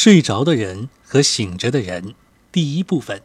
[0.00, 2.14] 睡着的人和醒着的人，
[2.52, 3.20] 第一部分。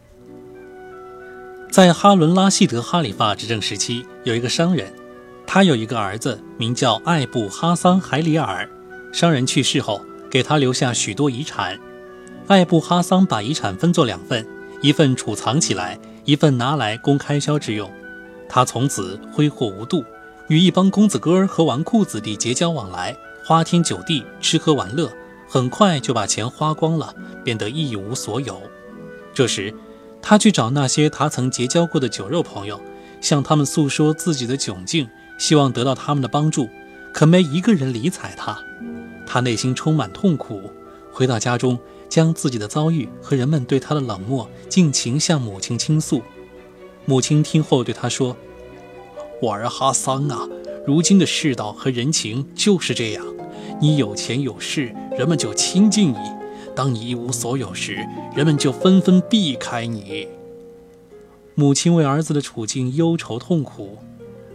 [1.69, 4.91] 在哈伦·拉希德·哈里发执政时期，有一个商人，
[5.45, 8.67] 他有一个儿子，名叫艾布·哈桑·海里尔。
[9.11, 10.01] 商人去世后，
[10.31, 11.79] 给他留下许多遗产。
[12.47, 14.43] 艾布·哈桑把遗产分作两份，
[14.81, 17.87] 一份储藏起来，一份拿来供开销之用。
[18.49, 20.03] 他从此挥霍无度，
[20.47, 23.15] 与一帮公子哥和纨绔子弟结交往来，
[23.45, 25.13] 花天酒地，吃喝玩乐。
[25.53, 27.13] 很快就把钱花光了，
[27.43, 28.59] 变得一无所有。
[29.35, 29.71] 这时，
[30.19, 32.81] 他去找那些他曾结交过的酒肉朋友，
[33.21, 36.67] 向他们诉说自己的窘境，希望得到他们的帮助。
[37.13, 38.57] 可没一个人理睬他，
[39.27, 40.71] 他内心充满痛苦。
[41.11, 41.77] 回到家中，
[42.09, 46.23] 将自己的遭遇和人们对他的冷漠尽情向母亲倾诉。
[47.05, 48.35] 母亲听后对他说
[49.39, 50.49] ：“我儿哈桑啊，
[50.87, 53.23] 如今的世道和人情就是这样。”
[53.79, 56.17] 你有钱有势，人们就亲近你；
[56.75, 57.97] 当你一无所有时，
[58.35, 60.27] 人们就纷纷避开你。
[61.55, 63.97] 母亲为儿子的处境忧愁痛苦，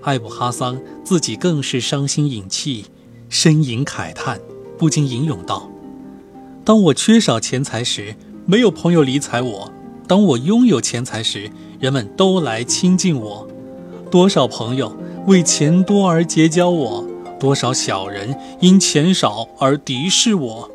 [0.00, 2.86] 艾布哈桑自己更是伤心饮泣，
[3.30, 4.41] 呻吟慨叹，
[4.78, 5.70] 不禁吟咏道
[6.64, 9.70] ：“当我缺少钱财时，没有朋友理睬我；
[10.06, 13.46] 当我拥有钱财时，人们都来亲近我。
[14.11, 14.96] 多少朋友
[15.27, 17.05] 为钱多而结交我。”
[17.39, 20.70] 多少小人因钱少而敌视我。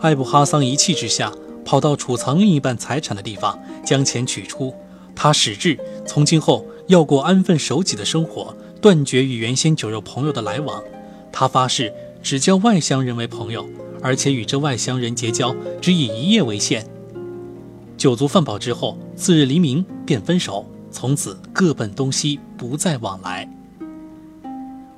[0.00, 1.32] 艾布哈桑一气之下，
[1.64, 4.74] 跑到储藏另一半财产的地方，将钱取出。
[5.14, 10.80] 他矢志从今后要过安分守己的生活，断绝与原先酒肉朋友的来往。
[11.32, 13.68] 他发誓只交外乡人为朋友，
[14.00, 16.86] 而且与这外乡人结交只以一夜为限。
[17.96, 23.50] 酒足饭饱之后，次日黎明便分手，从此各奔东西，不再往来。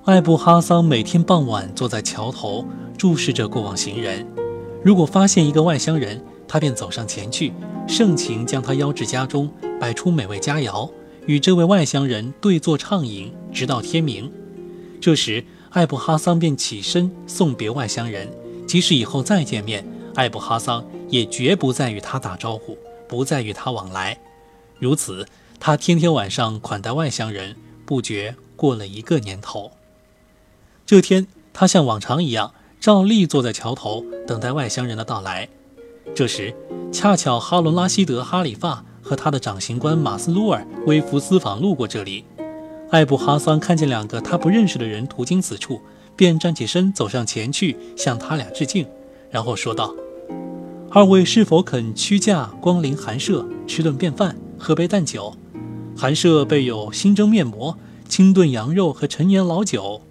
[0.06, 2.64] 艾布哈桑每天傍晚坐在桥头，
[2.96, 4.26] 注视着过往行人。
[4.82, 7.52] 如果发现一个外乡人，他便走上前去，
[7.86, 10.90] 盛情将他邀至家中，摆出美味佳肴，
[11.26, 14.32] 与这位外乡人对坐畅饮，直到天明。
[15.02, 18.26] 这时，艾布哈桑便起身送别外乡人。
[18.66, 24.18] 即使以后再见面，艾布哈桑也绝不再与他打招呼，不再与他往来。
[24.78, 25.26] 如此，
[25.60, 27.54] 他天天晚上款待外乡人，
[27.84, 29.70] 不觉过了一个年头。
[30.90, 35.48] 这天，他像往常一样，照例坐在桥头等待外乡人的到来。
[36.16, 36.52] 这时，
[36.90, 42.24] 恰巧哈伦·拉希德·哈里发和他的掌刑官马斯鲁尔微服私访路过这里。
[42.90, 45.80] 艾布哈桑看见两个他不认识的人途经此处，
[46.16, 48.84] 便站起身走上前去向他俩致敬，
[49.30, 49.94] 然后说道
[50.90, 55.36] ：“二位是否肯屈驾光临寒舍，吃顿便饭，喝杯淡酒？
[55.96, 60.02] 寒舍备有新蒸面馍、清炖羊肉和陈年老酒。”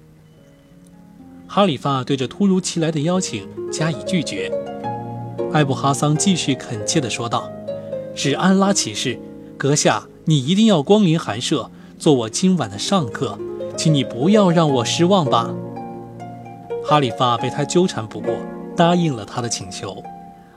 [1.52, 4.52] 哈里发对这突如其来的邀请加以拒绝。
[5.52, 7.50] 艾布哈桑继续恳切地说道
[8.16, 9.20] ：“指安拉起誓，
[9.58, 13.40] 阁下，你一定要光临寒舍，做我今晚的上客，
[13.76, 15.52] 请你不要让我失望吧。”
[16.86, 18.32] 哈里发被他纠缠不过，
[18.78, 20.04] 答应了他的请求。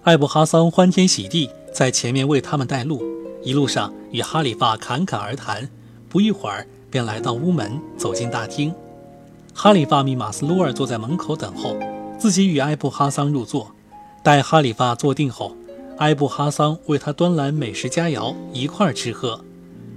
[0.02, 3.02] 艾布哈桑欢天喜地在前面为他们带路，
[3.42, 5.70] 一路上与哈里发侃侃而谈，
[6.10, 8.74] 不一会儿便来到屋门，走进大厅。
[9.54, 11.76] 哈里发命马斯鲁尔坐在门口等候，
[12.18, 13.70] 自己与艾布哈桑入座。
[14.22, 15.54] 待哈里发坐定后，
[15.98, 19.44] 艾布哈桑为他端来美食佳肴，一块吃喝。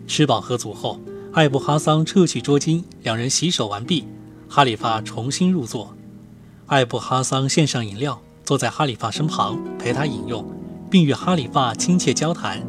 [0.08, 1.00] 吃饱喝足后，
[1.32, 4.06] 艾布哈桑撤去桌巾，两人洗手完毕，
[4.50, 5.96] 哈里发重新入座。
[6.68, 10.46] 艾布哈桑献上饮料，坐在哈里发身旁陪他饮用，
[10.90, 12.62] 并与哈里发亲切交谈。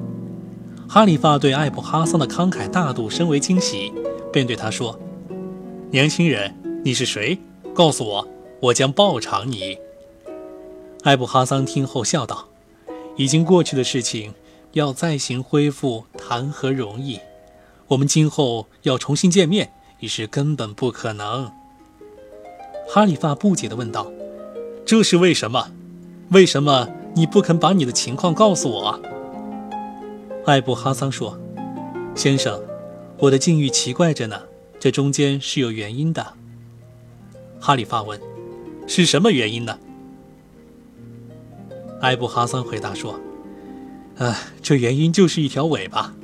[0.88, 3.92] 哈里发对艾布哈桑的慷慨大度深为惊喜，
[4.32, 4.98] 便对他说
[5.90, 6.54] ：“年轻人。”
[6.86, 7.36] 你是谁？
[7.74, 8.28] 告诉我，
[8.60, 9.76] 我将报偿你。
[11.02, 12.46] 艾布哈桑听后笑道
[13.18, 14.34] ：“已经过去的事情，
[14.70, 17.18] 要再行恢复，谈何容易？
[17.88, 21.50] 我们今后要重新见面，已是根本不可能。”
[22.88, 24.12] 哈里发不解地问道
[24.86, 25.72] ：“这是为什么？
[26.30, 29.00] 为什么你不肯把你的情况告诉我？”
[30.46, 31.36] 艾布哈桑说
[32.14, 32.62] ：“先生，
[33.18, 34.42] 我的境遇奇怪着呢，
[34.78, 36.34] 这中间是有原因的。”
[37.66, 38.20] 哈里发问
[38.86, 39.76] ：“是什么原因呢？”
[42.00, 43.18] 艾布哈桑回答说
[44.18, 46.14] ：“啊，这原因就是一条尾巴。”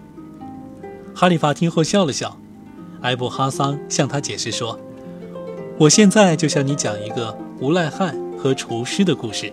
[1.13, 2.39] 哈里发听后笑了笑。
[3.01, 4.79] 艾布哈桑向他解释说
[5.81, 9.53] ：“我现在就向你讲一个无赖汉和厨师的故事。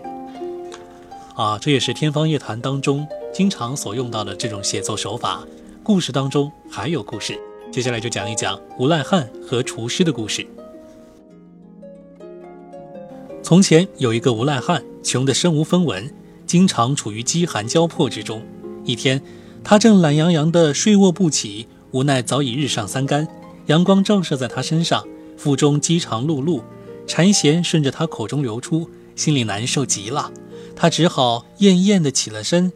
[1.33, 5.43] 啊，这也是天方夜谭当中经常所用到的这种写作手法。
[5.81, 7.39] 故事当中还有故事，
[7.71, 10.45] 接下来就讲一讲无赖汉和厨师的故事。”
[13.49, 16.07] 从前有一个无赖汉，穷得身无分文，
[16.45, 18.43] 经常处于饥寒交迫之中。
[18.85, 19.19] 一天，
[19.63, 23.27] 他正懒洋洋地睡卧不起，无奈早已日上三竿，
[23.65, 25.03] 阳光照射在他身上，
[25.35, 26.61] 腹中饥肠辘辘，
[27.07, 30.31] 馋涎顺着他口中流出，心里难受极了。
[30.75, 32.71] 他只好厌厌地起了身，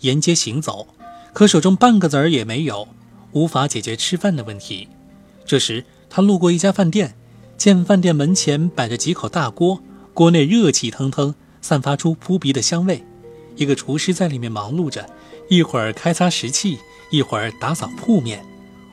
[0.00, 0.88] 沿街行走，
[1.32, 2.86] 可手中半个子儿也没有，
[3.32, 4.88] 无法解决吃饭的问题。
[5.46, 7.14] 这时，他路过一家饭店，
[7.56, 9.80] 见饭店门前摆着几口大锅，
[10.18, 13.04] 锅内热气腾腾，散发出扑鼻的香味。
[13.54, 15.08] 一个厨师在里面忙碌着，
[15.48, 16.76] 一会儿开擦石器，
[17.12, 18.44] 一会儿打扫铺面。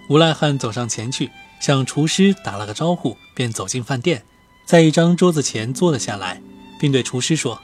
[0.07, 4.23] 无赖汉走上前去，向厨师打了个招呼，便走进饭店，
[4.67, 6.43] 在一张桌子前坐了下来，
[6.79, 7.59] 并对厨师说。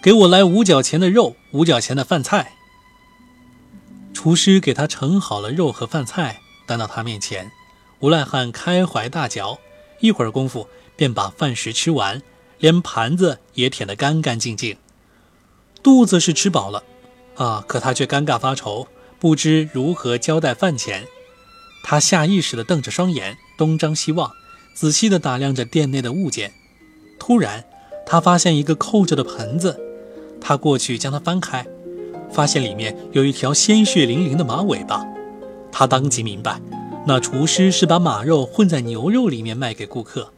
[0.00, 2.52] 给我来五角钱的肉，五角钱的饭菜。
[4.12, 7.50] 厨师给他盛好了肉和饭菜，端到他面前。
[7.98, 9.58] 无赖汉开怀大嚼，
[9.98, 12.22] 一会儿功夫便把饭食吃完，
[12.64, 14.78] 连盘子也舔得干干净净。
[15.82, 16.82] 肚子是吃饱了，
[17.34, 18.88] 啊，可他却尴尬发愁，
[19.20, 21.04] 不知如何交代饭钱。
[21.82, 24.32] 他下意识地瞪着双眼，东张西望，
[24.74, 26.54] 仔细地打量着店内的物件。
[27.18, 27.66] 突然，
[28.06, 29.78] 他发现一个扣着的盆子。
[30.40, 31.66] 他过去将它翻开，
[32.32, 35.04] 发现里面有一条鲜血淋淋的马尾巴。
[35.70, 36.58] 他当即明白，
[37.06, 40.30] 那厨师是把马肉混在牛肉里面卖给顾客。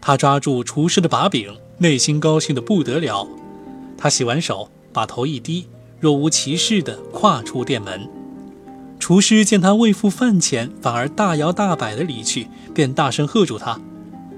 [0.00, 3.26] 他抓住厨师的把柄，内心高兴得不得了。
[3.98, 5.66] 他洗完手，把头一低，
[5.98, 8.08] 若无其事地跨出店门。
[8.98, 13.80] 厨师见他未付饭钱，反而大摇大摆地离去，便大声喝住他：“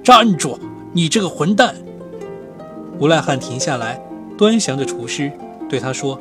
[0.03, 0.59] 站住！
[0.93, 1.77] 你这个混蛋！”
[2.99, 4.03] 无赖汉停下来。
[4.37, 5.33] 端详着厨师，
[5.69, 6.21] 对他说：“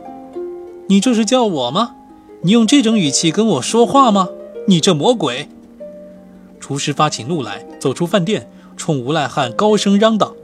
[0.89, 1.95] 你这是叫我吗？
[2.41, 4.27] 你用这种语气跟我说话吗？
[4.67, 5.49] 你这魔鬼！”
[6.59, 10.35] 厨师发起怒来，走出饭店，冲无赖汉高声嚷道：“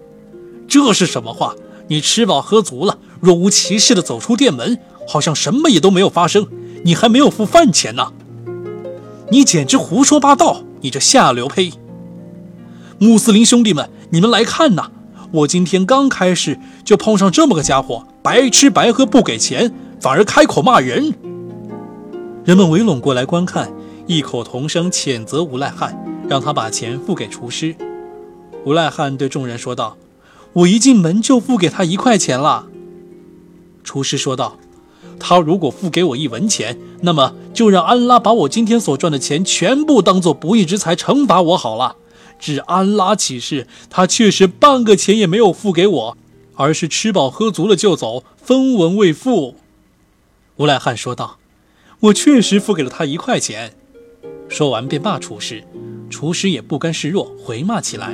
[0.68, 1.56] 这是什么话？
[1.88, 6.48] 你吃饱喝足了，若无其事地走出店门，好像什么也都没有发生。
[6.84, 8.12] 你还没有付饭钱呢！
[9.30, 10.64] 你简直胡说八道！
[10.82, 11.72] 你这下流胚！
[13.00, 14.92] 穆斯林兄弟们，你们来看呐！”
[15.32, 21.14] 我今天刚开始就碰上这么个家伙，白吃白喝不给钱，反而开口骂人。
[22.46, 23.72] 人们围拢过来观看，
[24.06, 25.98] 异口同声谴责无赖汉，
[26.30, 27.76] 让他把钱付给厨师。
[28.66, 29.98] 无赖汉对众人说道
[30.54, 32.68] ：“我一进门就付给他一块钱了。”
[33.84, 34.58] 厨师说道
[35.20, 41.98] ：“他如果付给我一文钱，那么就让安拉把我今天所赚的钱全部当做不义之财惩罚我好了。”
[42.40, 46.18] 至安拉起誓，他确实半个钱也没有付给我，
[46.56, 49.56] 而是吃饱喝足了就走，分文未付。
[50.58, 51.38] 无赖汉说道
[52.02, 53.76] ：“我确实付给了他一块钱。”
[54.50, 55.64] 说完便骂厨师，
[56.10, 58.14] 厨师也不甘示弱，回骂起来。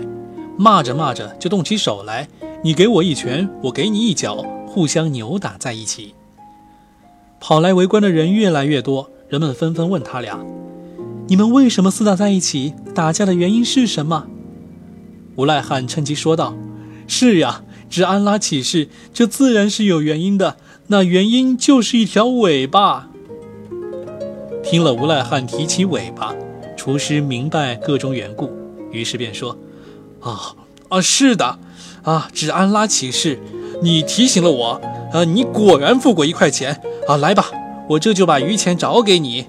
[0.61, 2.27] 骂着骂着就动起手来，
[2.61, 6.13] 你给我一拳，我给你一脚，互相扭打在一起。
[7.39, 10.45] 跑来围观的人越来越多，人们纷纷问他俩。
[11.29, 12.73] 你们为什么厮打在一起？
[12.93, 14.27] 打架的原因是什么？
[15.37, 16.53] 无赖汉趁机说道
[17.07, 20.57] ：“是呀，只安拉起誓，这自然是有原因的。
[20.87, 23.09] 那原因就是一条尾巴。”
[24.61, 26.35] 听了无赖汉提起尾巴，
[26.75, 28.51] 厨师明白各种缘故，
[28.91, 29.57] 于是便说
[30.21, 30.55] ：“啊
[30.89, 31.59] 啊，是的，
[32.03, 33.39] 啊，只安拉起誓，
[33.81, 34.81] 你提醒了我。
[35.11, 36.81] 啊，你果然付过一块钱。
[37.07, 37.45] 啊，来吧，
[37.89, 39.45] 我这就把余钱找给你。”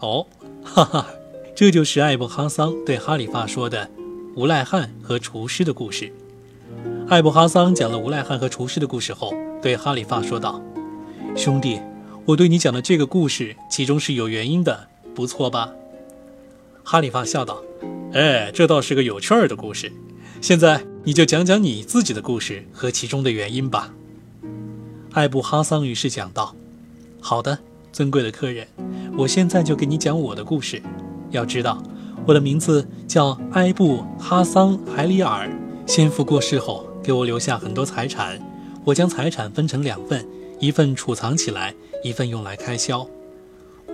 [0.00, 0.26] 哦，
[0.62, 1.06] 哈哈，
[1.54, 3.88] 这就是艾布哈桑对哈里发说的
[4.36, 6.12] 无赖汉和厨师的故事。
[7.08, 10.60] 艾布哈桑讲了无赖汉和厨师的故事后，对哈里发说道
[11.36, 11.80] ：“兄弟，
[12.26, 15.70] 我对你讲的这个故事，其中是有原因的，不错吧？”
[16.84, 17.62] 哈里发笑道
[18.14, 19.90] ：“哎，这倒是个有趣儿的故事。
[20.40, 23.92] 现在你就讲讲你自己的故事和其中的原因吧。”
[25.10, 26.54] 艾布哈桑于是讲道
[27.20, 27.58] ：“好的。”
[27.92, 28.66] 尊贵的客人，
[29.16, 30.82] 我现在就给你讲我的故事。
[31.30, 31.80] 要知道，
[32.26, 35.48] 我的名字叫埃布哈桑海里尔。
[35.86, 38.40] 先父过世后，给我留下很多财产，
[38.84, 40.26] 我将财产分成两份，
[40.58, 43.08] 一份储藏起来，一份用来开销。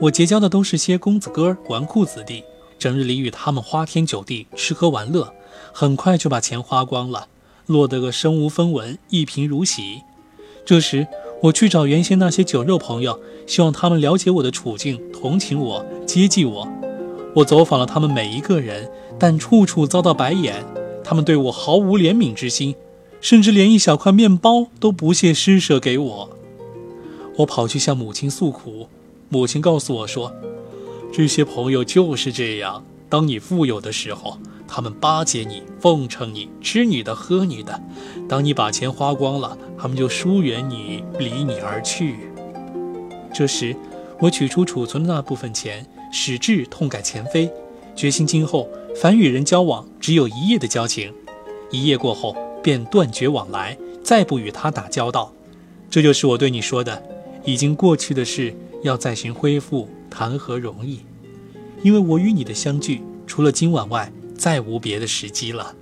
[0.00, 2.43] 我结交的都是些公子哥、纨绔子弟，
[2.81, 5.35] 整日里与他们花天酒地，吃喝玩乐，
[5.71, 7.29] 很快就把钱花光了，
[7.67, 10.01] 落得个身无分文，一贫如洗。
[10.65, 11.07] 这时，
[11.43, 16.67] 我去找原先那些酒肉朋友，希望他们了解我的处境，同情我，接济我。
[17.37, 20.65] 我走访了他们每一个人，但处处遭到白眼。
[21.05, 22.75] 他们对我毫无怜悯之心，
[23.21, 26.31] 甚至连一小块面包都不屑施舍给我。
[27.37, 28.89] 我跑去向母亲诉苦，
[29.29, 30.33] 母亲告诉我说
[31.12, 37.75] ：“这些朋友就是这样，当你富有的时候，他们巴结你、奉承你、吃你的、喝你的；
[38.29, 42.31] 当你把钱花光了，他们就疏远你、离你而去。
[43.35, 43.75] 这时，
[44.21, 47.50] 我取出储存的那部分钱，矢志痛改前非，
[47.97, 51.12] 决心今后凡与人交往，只有一夜的交情，
[51.71, 55.33] 一夜过后便断绝往来，再不与他打交道。
[55.90, 57.02] 这就是我对你说的，
[57.45, 61.00] 已经过去的事，要再行恢复，谈何容易？
[61.83, 65.75] 因为我与你的相聚，除了今晚外，再无别的时机了。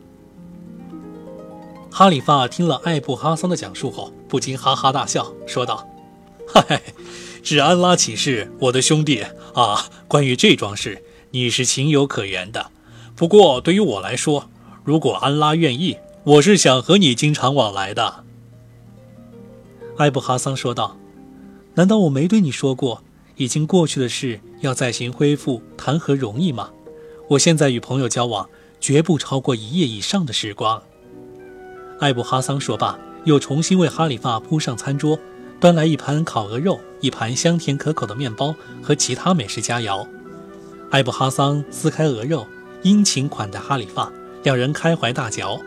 [1.91, 5.89] 哈里发听了艾布哈桑的讲述后，不禁哈哈大笑，说道
[6.47, 6.83] ：“嗨，
[7.43, 12.71] 指安拉起誓，我的兄弟啊，关于这桩事，你是情有可原的。
[13.17, 14.49] 不过对于我来说，
[14.85, 18.23] 如果安拉愿意，我是想和你经常往来的。”
[19.99, 20.97] 艾布哈桑说道
[21.75, 23.03] ：“难道我没对你说过？”
[23.39, 26.71] 已经过去的事要再行恢复，谈何容易吗？
[27.29, 28.49] 我现在与朋友交往，
[28.81, 30.83] 绝不超过一夜以上的时光。
[32.01, 35.17] 艾布哈桑说罢，又重新为哈里发铺上餐桌，
[35.61, 38.53] 端来一盘烤鹅肉，一盘香甜可口的面包
[38.83, 40.05] 和其他美食佳肴。
[40.91, 42.45] 艾布哈桑撕开鹅肉，
[42.83, 45.61] 殷勤款待哈里发，两人开怀大嚼。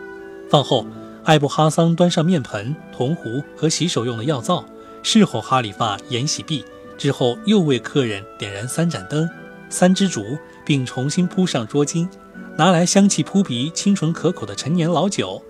[0.50, 0.86] 饭后，
[1.24, 4.62] 艾布哈桑端上面盆、铜壶和洗手用的药皂，
[5.02, 6.62] 侍候哈里发沿洗毕。
[7.02, 9.28] 之后又为客人点燃三盏灯、
[9.68, 12.08] 三支烛，并重新铺上桌巾，
[12.56, 15.42] 拿来香气扑鼻、清纯可口的陈年老酒。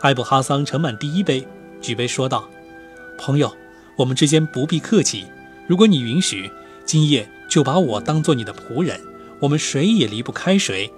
[0.00, 1.44] 艾布哈桑盛满第一杯，
[1.80, 2.48] 举杯说道
[3.18, 3.52] ：“朋友，
[3.96, 5.24] 我们之间不必客气。
[5.66, 6.48] 如果你允许，
[6.84, 9.00] 今夜就把我当做你的仆人，
[9.40, 10.88] 我们谁也离不开谁。”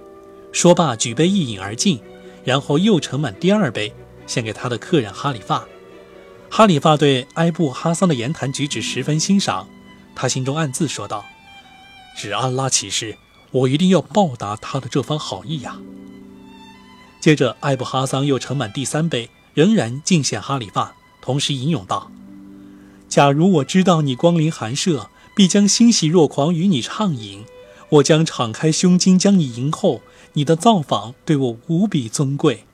[0.53, 1.99] 说罢，举杯一饮而尽，
[2.43, 3.91] 然后又盛满第二杯，
[4.27, 5.67] 献给他的客人哈里发。
[6.47, 9.67] 哈里发对埃布哈桑的言谈举止十分欣赏。
[10.21, 11.23] 他心中暗自说道
[12.13, 13.17] ：“只安拉起誓，
[13.51, 15.79] 我一定要报答他的这番好意呀。”
[17.21, 22.11] 接着，艾布哈桑又盛满第三杯，仍然敬献哈里发，同时吟咏道
[23.07, 27.45] ：“假如我知道你光临寒舍，必将欣喜若狂与你畅饮。
[27.91, 30.01] 我将敞开胸襟将你迎候，
[30.33, 32.65] 你的造访对我无比尊贵。”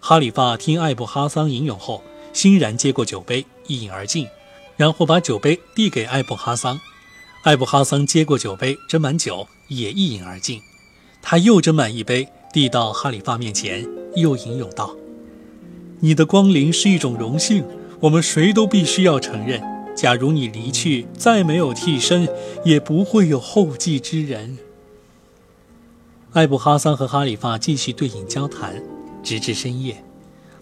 [0.00, 4.26] 哈里发听艾布哈桑吟咏后，欣然接过酒杯，一饮而尽。
[4.76, 6.80] 然后把酒杯递给艾布哈桑，
[7.42, 10.60] 艾布哈桑接过酒杯，斟满酒，也一饮而尽。
[11.20, 13.86] 他又斟满一杯，递到哈里发面前，
[14.16, 14.96] 又吟咏道
[16.00, 17.64] ：“你的光临是一种荣幸，
[18.00, 19.62] 我们谁都必须要承认。
[19.94, 22.28] 假如你离去，再没有替身，
[22.64, 24.58] 也不会有后继之人。”
[26.32, 28.82] 艾布哈桑和哈里发继续对饮交谈，
[29.22, 30.02] 直至深夜。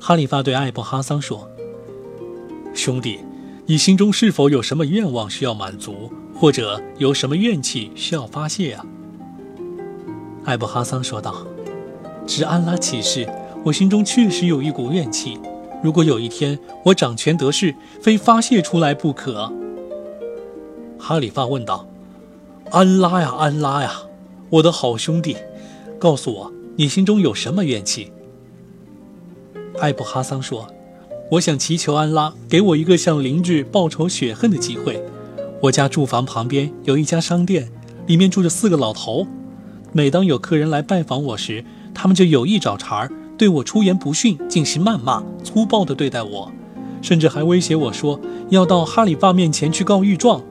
[0.00, 1.48] 哈里发对艾布哈桑说
[2.74, 3.20] ：“兄弟。”
[3.70, 8.84] 你心中是否有什么愿望需要满足，或者有什么怨气需要发泄啊？
[10.44, 11.46] 艾布哈桑说道
[12.26, 13.28] ：“执安拉起誓，
[13.64, 15.38] 我心中确实有一股怨气。
[15.84, 17.72] 如果有一天我掌权得势，
[18.02, 19.52] 非发泄出来不可。”
[20.98, 21.86] 哈里发问道
[22.72, 23.92] ：“安拉呀，安拉呀，
[24.50, 25.36] 我的好兄弟，
[25.96, 28.10] 告诉我你心中有什么怨气？”
[29.78, 30.68] 艾布哈桑说。
[31.30, 35.00] 我想祈求安拉给我一个向邻居报仇雪恨的机会。
[35.62, 37.70] 我家住房旁边有一家商店，
[38.08, 39.28] 里面住着四个老头。
[39.92, 46.50] 每当有客人来拜访我时，他们就有意找茬儿，对我出言不逊，进行谩骂，粗暴地对待我，
[47.00, 50.42] 甚至还威胁我说要到哈里发面前去告御状。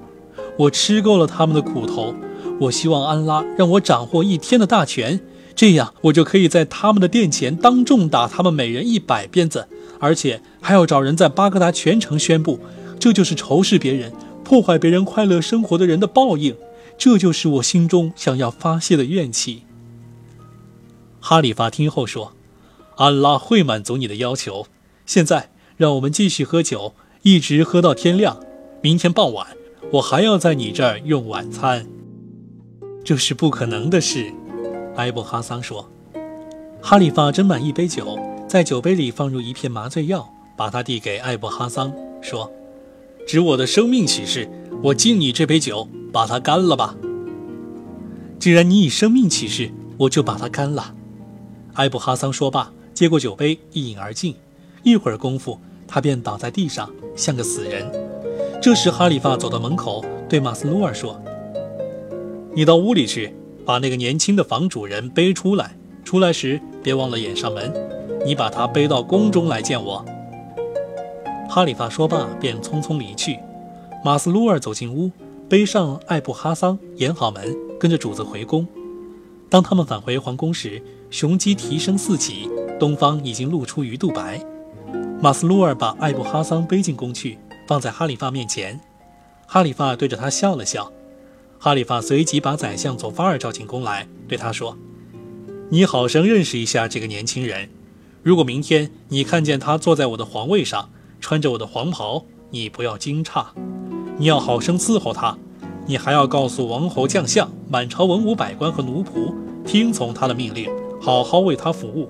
[0.58, 2.14] 我吃够了他们的苦头，
[2.62, 5.20] 我希望安拉让我掌握一天的大权，
[5.54, 9.68] 这样我就可以在他们的殿前当众打他们每人一百鞭子。
[10.00, 12.60] 而且还要找人在巴格达全城宣布，
[13.00, 14.12] 这就是仇视别人、
[14.44, 16.56] 破坏别人快乐生活的人的报应。
[16.98, 19.64] 这就是我心中想要发泄的怨气。
[21.22, 22.34] 哈里发听后说
[22.98, 24.68] ：“安拉会满足你的要求。
[25.06, 28.42] 现在让我们继续喝酒，一直喝到天亮。
[28.82, 29.48] 明天傍晚，
[29.94, 31.88] 我还要在你这儿用晚餐。
[33.04, 34.34] 这是不可能的事。”
[34.98, 35.90] 埃布哈桑说。
[36.82, 38.18] 哈里发斟满一杯酒。
[38.50, 40.28] 在酒杯里放入一片麻醉药，
[40.58, 42.52] 把它递给艾布哈桑，说
[43.28, 44.50] ：“指我的生命起誓，
[44.82, 46.98] 我敬你这杯酒，把它干了吧。”
[48.40, 50.96] 既然你以生命起誓，我就把它干了。
[51.76, 54.36] 艾布哈桑说罢，接过酒杯一饮而尽。
[54.82, 57.86] 一会儿功夫，他便倒在地上，像个死人。
[58.60, 61.22] 这时，哈里发走到门口，对马斯鲁尔说
[62.56, 63.32] ：“你到屋里去，
[63.64, 65.78] 把那个年轻的房主人背出来。
[66.04, 67.72] 出来时别忘了掩上门。”
[68.26, 70.06] 你把他背到宫中来见我。
[71.50, 73.40] 哈里发说罢，便匆匆离去。
[74.04, 75.12] 马斯鲁尔走进屋，
[75.50, 78.68] 背上艾布哈桑，掩好门，跟着主子回宫。
[79.50, 82.50] 当他们返回皇宫时，雄鸡啼声四起，
[82.80, 84.40] 东方已经露出鱼肚白。
[85.22, 88.80] 马斯鲁尔把艾布哈桑背进宫去，放在哈里发面前。
[89.48, 90.92] 哈里发对着他笑了笑。
[91.58, 94.78] 哈里发随即把宰相佐法尔召进宫来，对他说
[95.70, 97.68] ：“你好生认识一下这个年轻人。
[98.22, 100.90] 如果明天你看见他坐在我的皇位上，
[101.22, 103.46] 穿着我的黄袍，你不要惊诧，
[104.18, 105.38] 你要好生伺候他。
[105.86, 109.34] 你还要告诉王侯将相、满朝文武百官和奴仆，
[109.66, 110.70] 听从他的命令，
[111.02, 112.08] 好好为他服务。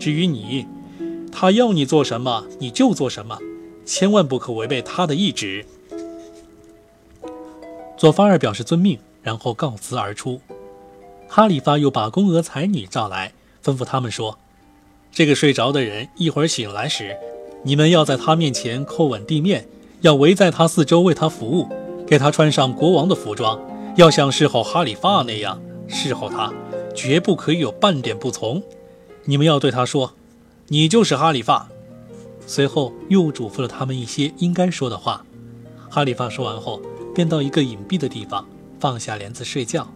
[0.00, 0.66] 至于你，
[1.30, 3.38] 他要你做什么，你就做什么，
[3.84, 5.64] 千万不可违背他的意志。”
[7.96, 10.40] 左发二表示遵命，然后告辞而出。
[11.28, 13.32] 哈里发又把宫娥才女召来，
[13.62, 14.38] 吩咐他们说
[15.14, 17.16] ：“这个睡着的人一会儿醒来时，
[17.62, 19.68] 你们要在他面前叩吻地面，
[20.00, 21.68] 要围在他四周为他服务，
[22.04, 23.60] 给他穿上国王的服装，
[23.96, 26.52] 要像侍候哈里发那样侍候他，
[26.96, 28.60] 绝不可以有半点不从。
[29.24, 30.14] 你们要对他说
[30.66, 31.68] ：‘你就是哈里发。’”
[32.46, 35.24] 随后又嘱咐了他们一些应该说的话。
[35.88, 36.82] 哈里发说完后。
[37.14, 38.44] 便到一个隐蔽的地方
[38.80, 39.88] 放下帘子睡觉。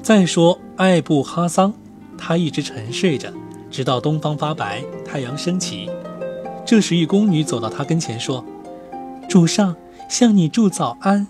[0.00, 1.74] 再说艾布哈桑，
[2.16, 3.32] 他一直沉睡着，
[3.70, 5.88] 直到东方发白，太阳升起。
[6.66, 8.44] 这时，一宫女走到他跟前说
[9.28, 9.76] ：“主上
[10.08, 11.26] 向你祝早安。”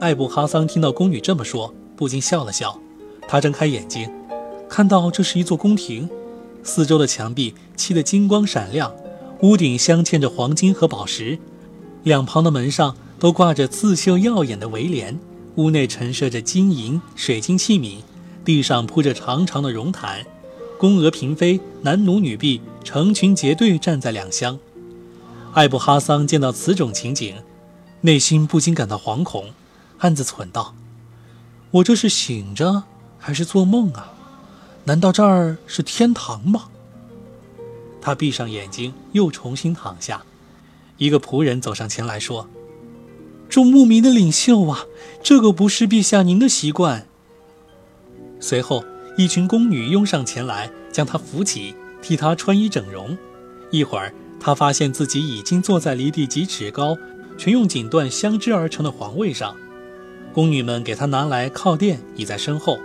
[0.00, 2.78] 艾布哈桑听到宫女这么说，不禁笑了笑。
[3.26, 4.10] 他睁开眼睛，
[4.68, 6.08] 看到这是一座宫廷，
[6.62, 8.92] 四周的墙壁漆得金光闪亮，
[9.40, 11.38] 屋顶镶嵌着黄金和宝石，
[12.02, 12.94] 两旁的门上。
[13.22, 15.16] 都挂着刺绣耀眼的围帘，
[15.54, 17.98] 屋内陈设着金银、水晶器皿，
[18.44, 20.26] 地上铺着长长的绒毯，
[20.82, 24.58] 宫娥嫔妃、男奴女婢成群结队站在两厢。
[25.52, 27.36] 艾布哈桑见到此种情景，
[28.00, 29.52] 内心不禁感到惶恐，
[29.98, 30.74] 暗自忖道
[31.70, 32.82] ：“我这是醒着
[33.16, 34.12] 还是做梦啊？
[34.82, 36.64] 难道这儿是天堂吗？”
[38.02, 40.24] 他闭上眼睛，又重新躺下。
[40.98, 42.48] 一个仆人走上前来说。
[43.48, 44.80] 众牧民的领袖啊，
[45.22, 47.06] 这个不是陛下您的习惯。
[48.40, 48.84] 随后，
[49.16, 53.16] 一群宫女拥上前来，将他扶起，替他穿衣整容。
[53.70, 56.96] 一会儿，他发现自己已经坐在离地几尺高、
[57.38, 59.56] 全用锦缎相织而成的皇位上。
[60.32, 62.78] 宫女们给他拿来靠垫，倚在身后。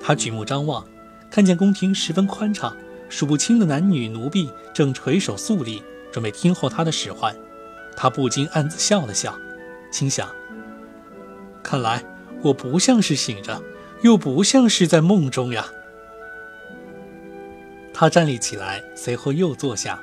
[0.00, 0.86] 他举目张望，
[1.30, 2.76] 看见宫廷十分宽敞，
[3.08, 7.34] 数不清的男女奴婢正垂手肃立，准备听候他的使唤。
[7.96, 9.34] 他不禁暗自笑了笑。
[9.90, 10.28] 心想：
[11.62, 12.04] 看来
[12.42, 13.62] 我不像是醒着，
[14.02, 15.66] 又不像是在梦中呀。
[17.98, 19.98] 他站立起来，随后又坐下。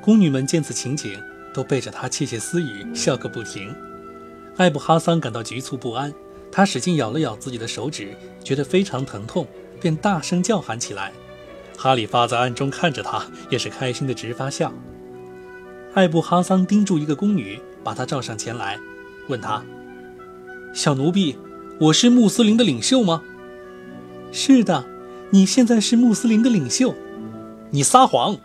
[0.00, 1.16] 宫女们见此情景，
[1.54, 3.72] 都背着他窃窃私语，笑个不停。
[4.56, 6.12] 艾布哈桑感到局促不安，
[6.50, 9.46] 他使劲咬了咬自己的手指，觉得非常疼痛，
[9.80, 11.12] 便大声叫喊起来。
[11.78, 14.72] 哈里发在暗中看着他，也是开心的直发笑。
[15.94, 18.76] 艾布哈桑盯住一个宫女，把她召上前来。
[19.28, 19.64] 问他
[20.74, 21.38] ：“小奴婢，
[21.78, 23.22] 我是穆斯林的领袖吗
[24.32, 24.84] ？”“是的，
[25.30, 26.92] 你现在是穆斯林的领袖。
[27.76, 28.38] ”“你撒谎！”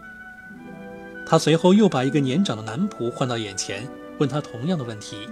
[1.26, 5.30] 他随后又把一个年长的男仆唤到眼前，问他同样的问题。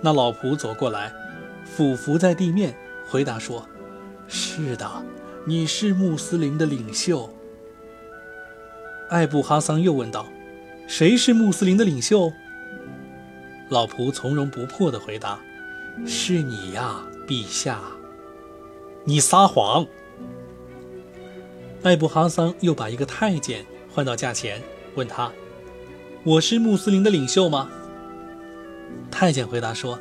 [0.00, 1.12] 那老仆走过来，
[1.62, 2.74] 俯伏在地面，
[3.06, 3.68] 回答说
[4.26, 4.90] ：“是的，
[5.44, 7.28] 你是穆斯林的领袖。”
[9.10, 10.24] 艾布哈桑又问道
[10.88, 12.32] ：“谁是穆斯林的领袖？”
[13.68, 15.38] 老仆从容不迫地回答
[16.08, 17.80] ：“是你呀，陛下。”
[19.04, 19.86] 你撒谎！
[21.86, 24.60] 艾布哈桑又把一个太监唤到驾前，
[24.96, 25.30] 问他
[26.26, 27.70] ：“我是穆斯林的领袖吗？”
[29.08, 30.00] 太监回答说：“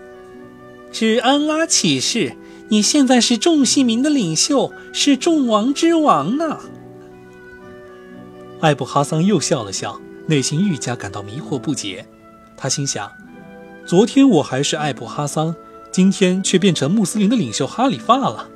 [0.91, 2.35] 是安拉起誓，
[2.69, 6.57] 你现在是众姓民的领袖，是众王之王呢。”
[8.61, 12.07] 艾布哈桑又笑了笑，内心愈加感到迷惑不解。
[12.57, 13.11] 他心想。
[13.85, 15.55] 昨天我还是艾布哈桑，
[15.91, 18.49] 今天却变成穆斯林的领袖哈里发了。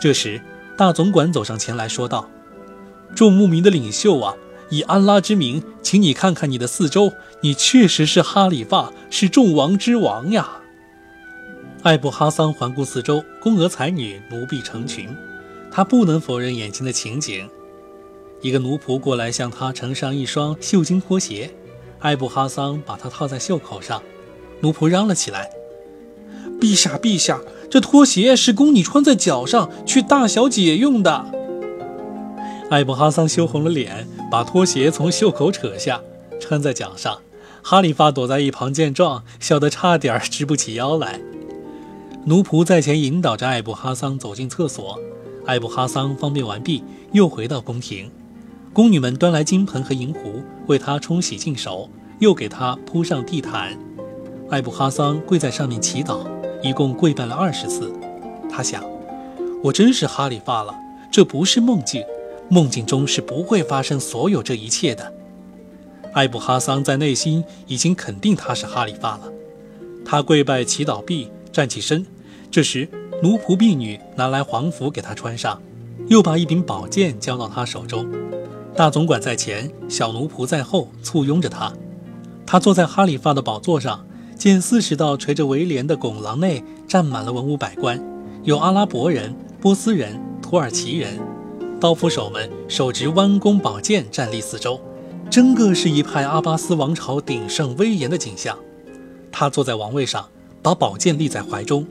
[0.00, 0.40] 这时，
[0.78, 2.30] 大总管走上前来说道
[3.12, 4.36] ：“众牧民的领袖啊，
[4.70, 10.48] 以安拉之名，请你看看你的四周，你确实是哈里发，是众王之王呀。”
[11.82, 15.08] 艾布哈桑环顾四周，宫娥才女、奴婢成群，
[15.68, 17.50] 他不能否认眼前的情景。
[18.40, 21.50] 一个奴仆过来向他呈上一双绣金拖鞋。
[21.98, 24.00] 艾布哈桑把它套在袖口上，
[24.60, 25.50] 奴仆嚷了起来
[26.60, 31.26] ：“陛下，陛下，这拖鞋是供你穿在脚上去大小姐用的。”
[32.70, 36.00] 艾布哈桑羞红了脸，把拖鞋从袖口扯下，
[36.40, 37.18] 穿在脚上。
[37.62, 41.20] 哈里发躲在一旁见状，笑得差点直不起腰来。
[42.24, 44.98] 奴仆在前引导着艾布哈桑走进厕所。
[45.46, 48.10] 艾布哈桑方便完毕，又回到宫廷。
[48.74, 53.76] 宫女们端来金盆和银壶，为他冲洗净手，又给他铺上地毯。
[54.50, 56.18] 艾布哈桑跪在上面祈祷，
[56.62, 57.92] 一共跪拜了二十次。
[58.50, 58.84] 他想：
[59.62, 60.74] 我真是哈里发了，
[61.10, 62.02] 这不是梦境，
[62.48, 65.12] 梦境中是不会发生所有这一切的。
[66.12, 69.22] 艾布哈桑在内心已经肯定他是哈里发了。
[70.04, 72.06] 他跪拜祈祷毕，站起身。
[72.50, 72.88] 这时。
[73.20, 75.60] 奴仆婢女拿来黄服给他穿上，
[76.06, 78.08] 又把一柄宝剑交到他手中。
[78.76, 81.72] 大总管在前，小奴仆在后簇拥着他。
[82.46, 84.06] 他坐在哈里发的宝座上，
[84.38, 88.00] 见四十道垂着围帘的拱廊内站满了文武百官，
[88.44, 91.18] 有阿拉伯人、波斯人、土耳其人，
[91.80, 94.80] 刀斧手们手执弯弓宝剑站立四周，
[95.28, 98.56] 真个是一派阿巴斯王朝鼎盛威严的景象。
[99.32, 100.28] 他坐在王位上，
[100.62, 101.84] 把宝剑立在怀中。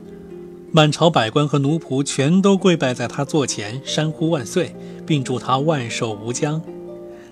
[0.72, 4.74] 满朝百官和奴仆全都跪拜在他座前，山呼万岁，
[5.06, 6.62] 并祝他万寿无疆。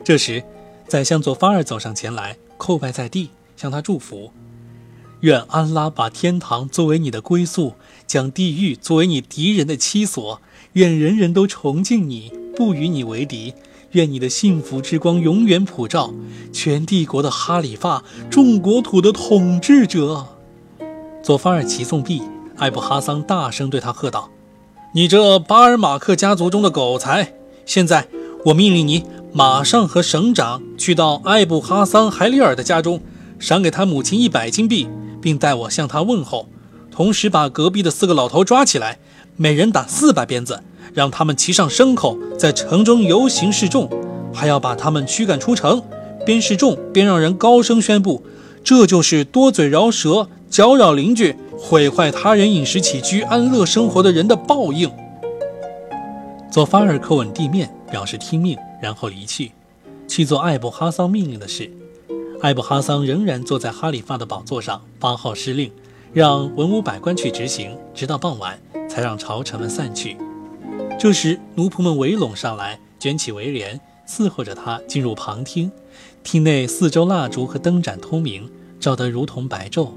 [0.04, 0.44] 这时，
[0.90, 4.32] 宰相佐法尔走上前来，叩拜在地，向他祝福
[5.26, 7.74] ：“愿安拉把天堂作为你的归宿，
[8.06, 10.40] 将地狱作为你敌人的栖所。
[10.74, 13.56] 愿人人都崇敬你，不与你为敌。
[13.94, 16.14] 愿你的幸福之光永远普照
[16.54, 20.28] 全帝国的哈里发，众国土的统治者。”
[21.24, 22.22] 佐法尔齐颂毕。
[22.58, 24.30] 艾布哈桑大声对他喝道
[24.94, 27.34] ：“你这巴尔马克家族中的狗才！
[27.66, 28.08] 现在
[28.46, 33.02] 我命令你马上和省长去到艾布哈桑海里尔的家中，
[33.40, 34.88] 赏给他母亲一百金币，
[35.26, 36.48] 并代我向他问候。
[36.92, 39.00] 同时把隔壁的四个老头抓起来，
[39.36, 40.62] 每人打四百鞭子，
[40.94, 43.90] 让他们骑上牲口，在城中游行示众。
[44.32, 45.82] 还要把他们驱赶出城，
[46.28, 48.24] 边示众边让人高声宣布：
[48.64, 54.92] 这就是多嘴饶舌、搅扰邻居。”毁坏他人饮食起居、安乐生活的人的报应。
[56.52, 59.54] 佐法尔叩吻地面，表示听命，然后离去，
[60.08, 61.72] 去做艾布哈桑命令的事。
[62.42, 65.72] 艾布哈桑仍然坐在哈里发的宝座上，发号施令，
[66.14, 70.18] 让文武百官去执行，直到傍晚才让朝臣们散去。
[71.00, 75.72] 这时，奴仆们围拢上来，卷起围帘，伺候着他进入旁厅。
[76.24, 79.92] 厅内四周蜡烛和灯盏通明，照得如同白昼。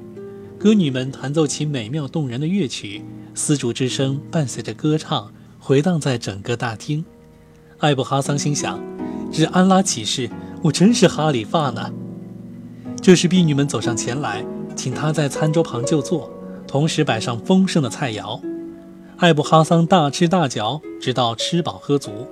[0.58, 7.04] 歌女们弹奏起美妙动人的乐曲，丝竹之声伴随着歌唱，回荡在整个大厅。
[7.78, 8.80] 艾布哈桑心想
[9.32, 10.30] ：“日安拉起誓，
[10.62, 11.92] 我真是哈里发呢。”
[13.08, 14.44] 这时，婢女们走上前来，
[14.76, 16.30] 请他在餐桌旁就坐，
[16.66, 18.38] 同时摆上丰盛的菜肴。
[19.16, 22.28] 艾布哈桑大吃大嚼，直到吃饱喝足。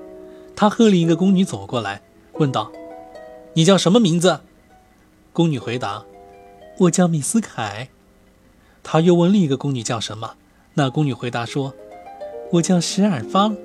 [0.55, 2.03] 他喝令一个宫女走过来，
[2.35, 2.71] 问道
[3.57, 4.41] ：“你叫什么名字？”
[5.33, 6.05] 宫女回答
[6.81, 7.89] ：“我叫米斯凯。”
[8.85, 10.35] 他又问另一个宫女叫什么，
[10.75, 11.73] 那宫女回答说
[12.53, 13.57] ：“我叫石尔芳。”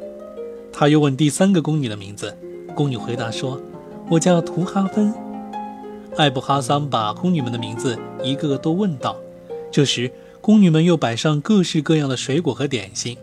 [0.71, 2.37] 他又问第三个宫女的名字，
[2.73, 3.59] 宫女回答说
[4.11, 5.13] ：“我叫图哈芬。”
[6.17, 9.15] 艾布哈桑把宫女们的名字一个个都问到。
[9.71, 13.17] 这时，宫女们又摆上各式各样的水果和点心，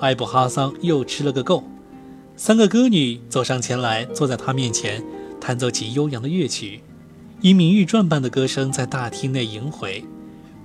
[0.00, 1.62] 艾布哈桑又吃了个够。
[2.36, 5.04] 三个歌女走上前来，坐在他面前，
[5.40, 6.80] 弹奏起悠扬的乐曲，
[7.40, 10.02] 以明玉转般的歌声在大厅内萦回。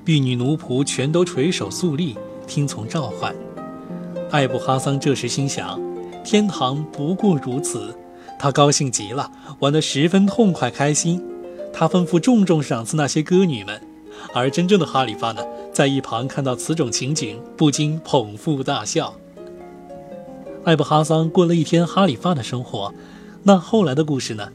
[0.03, 3.35] 婢女奴仆全都垂手肃立，听从召唤。
[4.31, 5.79] 艾布哈桑这时心想：
[6.23, 7.95] 天堂不过如此。
[8.39, 9.29] 他高兴极了，
[9.59, 11.21] 玩得十分痛快开心。
[11.73, 13.81] 他吩咐重重赏赐那些歌女们，
[14.33, 19.13] 而真正的哈里发呢，在一旁看到此种情景，不禁捧腹大笑。
[20.65, 22.93] 艾布哈桑过了一天哈里发的生活，
[23.43, 24.51] 那后来的故事呢？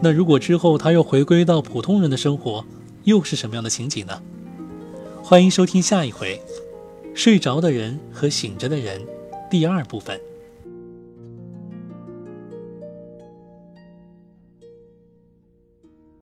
[0.00, 2.64] 那如果之后他又回归到普通人的生活，
[3.04, 4.22] 又是什么样的情景呢？
[5.22, 6.40] 欢迎收听下一回
[7.14, 9.00] 《睡着的人和醒着的人》
[9.50, 10.20] 第二部分。